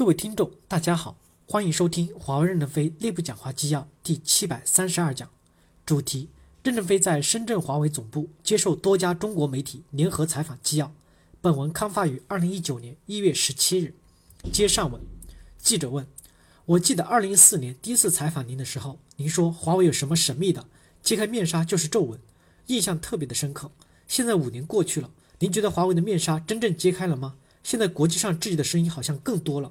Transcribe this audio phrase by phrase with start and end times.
[0.00, 5.28] 各位听众，大家好，欢迎收听华为任正非内部讲话纪要第七百三十二讲，
[5.84, 6.30] 主题：
[6.62, 10.90] 任正非在深圳华为总部接受多家中国媒体联合采访纪要。
[11.42, 13.94] 本文刊发于二零一九年一月十七日。
[14.50, 15.02] 接上文，
[15.58, 16.06] 记者问：
[16.64, 20.64] 我记得二零一四年第一次采访您的时候，您说华为有什么神秘的？
[21.02, 22.18] 揭开面纱就是皱纹，
[22.68, 23.70] 印象特别的深刻。
[24.08, 25.10] 现在五年过去了，
[25.40, 27.36] 您觉得华为的面纱真正揭开了吗？
[27.62, 29.70] 现在国际上质疑的声音好像更多了。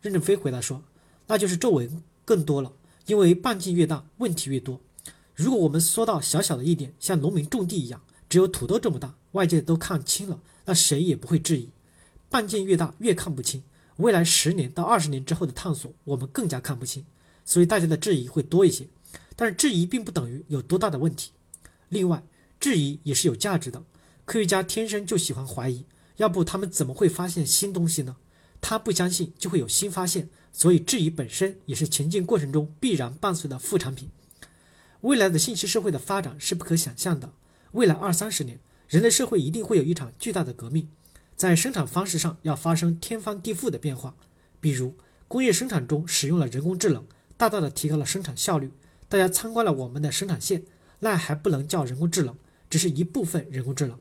[0.00, 0.82] 任正非回答说
[1.28, 2.72] ：“那就是皱纹更多了，
[3.06, 4.80] 因为半径越大，问题越多。
[5.34, 11.68] 如果我们缩到小小的一点，像农民种地一样，只有土豆这么大，外界都看清了，那谁也不会质疑。
[12.28, 13.62] 半径越大，越看不清。
[13.96, 17.04] 未来十年到二十年之后的探索，我们更加看不清，
[17.44, 18.86] 所以大家的质疑会多一些。
[19.36, 21.32] 但是质疑并不等于有多大的问题。
[21.90, 22.22] 另外，
[22.58, 23.82] 质疑也是有价值的。
[24.24, 25.84] 科学家天生就喜欢怀疑，
[26.16, 28.16] 要不他们怎么会发现新东西呢？”
[28.60, 34.10] 他不相信，就会有新发现，所以质疑本身也是前进过程中必然伴随的副产品。
[35.00, 37.32] 未来的信息社会的发展是不可想象的。
[37.72, 40.88] 未来二三十年，人类社会一定会有一场巨大的革命，
[41.34, 44.14] 在生产方式上要发生天翻地覆的变化。
[44.60, 44.94] 比如，
[45.26, 47.06] 工业生产中使用了人工智能，
[47.38, 48.70] 大大的提高了生产效率。
[49.08, 50.64] 大家参观了我们的生产线，
[50.98, 52.36] 那还不能叫人工智能，
[52.68, 53.98] 只是一部分人工智能。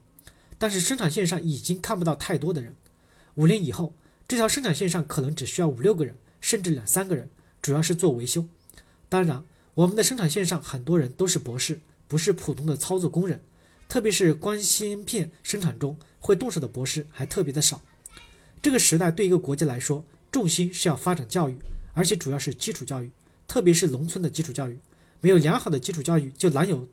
[0.58, 2.76] 但是生产线上已经看不到太多的人。
[3.36, 3.94] 五年以后。
[4.30, 7.28] 这条生产线上可能只需要五六个人，甚至两三个人，
[7.64, 8.46] 主要是做维修。
[9.10, 13.42] 当然，我们的生产线上很多人都是博士，不是普通的操作工人。
[13.88, 17.82] 特别是光芯片生产中，会动手的博士还特别的少。
[18.62, 21.58] 这个时代对一个国家来说，重心是要发展教育，
[21.96, 23.10] 而且主要是基础教育，
[23.48, 24.78] 特别是农村的基础教育。
[25.22, 26.88] 没有良好的基础教育，就难有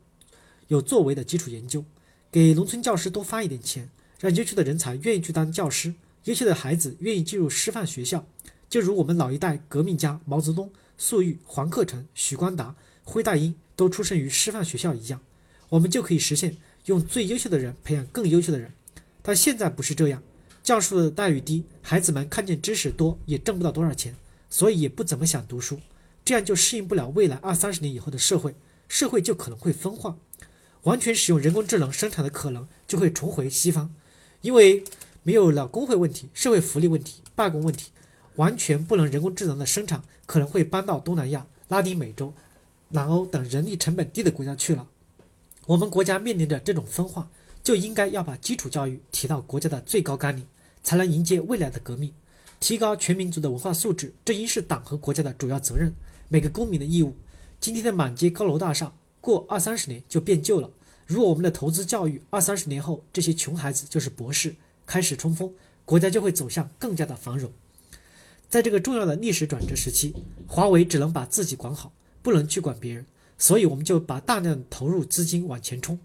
[0.69, 1.85] 有作为的基础研究。
[2.31, 5.93] 给农村教师多发一点钱，让优秀的人才愿意去当教师。
[6.27, 8.27] 优秀的孩子愿意进入师范学校，
[8.69, 12.75] 就如我们老一代革命家毛泽东、粟裕、黄克诚、许光达、
[13.05, 15.21] 辉大英都出生于师范学校一样，
[15.69, 16.57] 我们就可以实现
[16.87, 18.73] 用最优秀的人培养更优秀的人。
[19.21, 20.21] 但现在不是这样，
[20.61, 24.13] 教授的待遇低，孩子们看见知识多也挣不到多少钱，
[24.49, 25.79] 所以也不怎么想读书，
[26.25, 28.53] 这样就适应不了未来二三十年以后的社会，
[28.89, 30.17] 社会就可能会分化，
[30.81, 33.95] 完全使用人工智能生产的可能就会重回西方，
[34.41, 34.83] 因为。
[35.27, 37.91] 没有了工会问题、社会福利问题、罢工问题，
[38.37, 42.33] 完全不能人工智能的生产可能会搬到东南亚、拉丁美洲、
[42.91, 44.87] 南欧等人力成本低的国家去了。
[45.65, 47.29] 我们国家面临着这种分化，
[47.61, 50.47] 就应该要把基础教育提到国家的最高纲领，
[50.81, 52.13] 才能迎接未来的革命，
[52.61, 54.13] 提高全民族的文化素质。
[54.23, 55.93] 这应是党和国家的主要责任，
[56.29, 57.13] 每个公民的义务。
[57.59, 60.69] 今天的满街高楼大厦，过二三十年就变旧了。
[61.05, 64.55] 如果我们的投资教育，二三十年后这些穷孩子就是博士。
[64.87, 65.53] 开始冲锋，
[65.85, 67.51] 国家就会走向更加的繁荣。
[68.49, 70.15] 在这个重要的历史转折时期，
[70.47, 73.05] 华为只能把自己管好，不能去管别人，
[73.37, 75.99] 所以我们就把大量投入资金往前冲。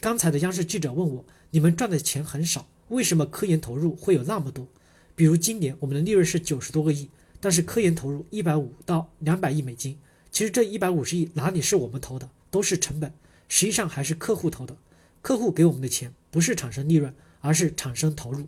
[0.00, 4.66] 刚才的央视记者问我：“你们赚的钱很少，为什么科研投入会有那么多？”
[5.14, 7.08] 比如今年我们的利润是九十多个亿，
[7.40, 9.96] 但是科研投入一百五到两百亿美金。
[10.32, 13.12] 其实这一百五十亿哪里是我们投的，都是成本，
[13.48, 14.76] 实际上还是客户投的。
[15.22, 17.14] 客户给我们的钱不是产生利润。
[17.44, 18.46] 而是产生投入。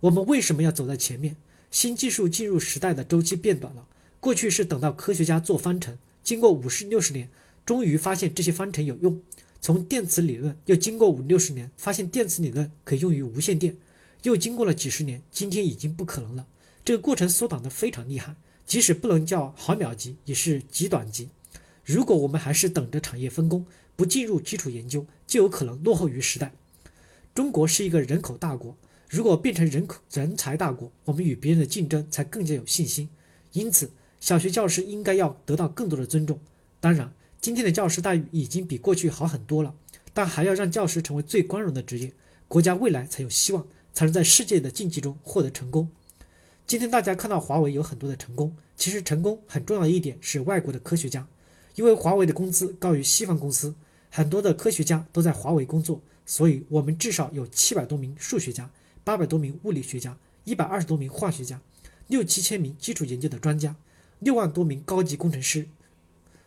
[0.00, 1.36] 我们为什么要走在前面？
[1.70, 3.86] 新技术进入时代的周期变短了。
[4.18, 7.28] 过去是等到科学家做方程，经过五十六十年，
[7.64, 9.22] 终于发现这些方程有用。
[9.60, 13.76] 从电磁理论又经过五六十年，发现电磁理论可以用于无线电，
[14.24, 16.44] 又经过了几十年，今天已经不可能了。
[16.84, 18.34] 这个过程缩短的非常厉害，
[18.66, 21.28] 即使不能叫毫秒级，也是极短级。
[21.84, 23.64] 如果我们还是等着产业分工，
[23.94, 26.52] 不进入基础研究，就有可能落后于时代。
[27.34, 28.76] 中国是一个人口大国，
[29.08, 33.08] 如果变成人口人才大国，我们与别人的竞争才更加有信心。
[33.52, 36.38] 因此，小学教师应该要得到更多的尊重。
[36.78, 37.10] 当然，
[37.40, 39.74] 今天的教师待遇已经比过去好很多了，
[40.12, 42.12] 但还要让教师成为最光荣的职业，
[42.48, 45.88] 国家未来才有希望，才能在世界的竞技中获得成功。
[46.66, 51.26] 今天大家看到华为有很多的成功，其实成功很重要的一点是外国的科学家，
[51.76, 53.74] 因为华为的工资高于西方公司，
[54.10, 56.02] 很多的科学家都在华为工作。
[56.24, 58.70] 所以，我们至少有七百多名数学家，
[59.02, 61.60] 八百多名物理学家，一百二十多名化学家，
[62.06, 63.74] 六七千名基础研究的专家，
[64.20, 65.68] 六万多名高级工程师。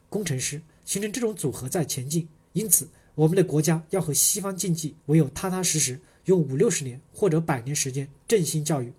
[0.09, 2.29] 工程师形成这种组合在前进。
[2.53, 8.93] 因此，我们的国家要和西方竞技，唯有踏踏实实用五六十年或者百年时间振兴教育。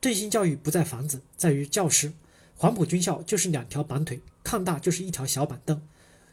[0.00, 2.12] 振兴教育不在房子，在于教师。
[2.56, 5.82] 黄埔军校就是两条板腿，抗大就是一条小板凳。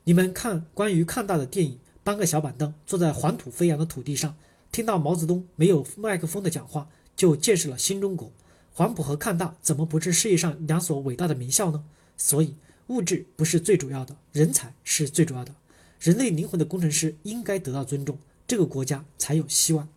[0.04, 1.80] 你们看关于抗大的电影。
[2.04, 4.36] 搬个小板凳，坐在黄土飞扬的土地上，
[4.72, 8.32] 听到毛泽东没有麦克风的讲话，就见识了新中国。
[8.74, 11.84] 黄埔和抗大怎么不是世界上两所伟大的名校呢？
[12.18, 12.56] 所以，
[12.88, 15.54] 物质不是最主要的，人才是最主要的。
[16.00, 18.18] 人类灵魂的工程师应该得到尊重，
[18.48, 19.88] 这个国家才有希望。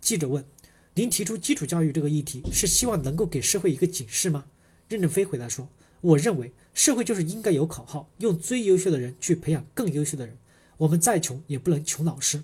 [0.00, 0.42] 记者问
[0.94, 4.46] ：“您提出基础教育这个议题，是希望能够给社会一个警示吗？”
[4.88, 5.68] 任正非回答说
[6.00, 10.38] ：“我认为社会就是应该有口号，用最优秀的人去培养更优秀的人。
[10.78, 12.42] 我们再穷也不能穷老师。”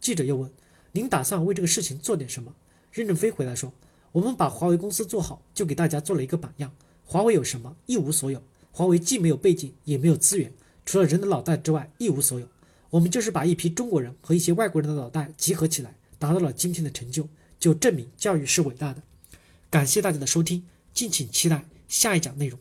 [0.00, 0.50] 记者又问
[0.92, 2.54] ：“您打算为这个事情做点什么？”
[2.92, 3.72] 任正非回答说
[4.12, 6.72] ：“我们把华为公司做好，就给大家做了一个榜样。
[7.04, 7.76] 华为有什么？
[7.86, 8.42] 一无所有。
[8.72, 10.52] 华为既没有背景，也没有资源，
[10.84, 12.48] 除了人的脑袋之外，一无所有。
[12.90, 19.02] 我们就是把一批中国人和一些外国人的脑袋集合起来，达到了今天的成就，就证明教育是伟大的。”
[19.68, 20.64] 感谢大家的收听，
[20.94, 22.58] 敬请期待下一讲内容。